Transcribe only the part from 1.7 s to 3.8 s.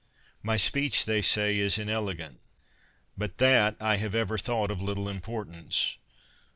inelegant; but that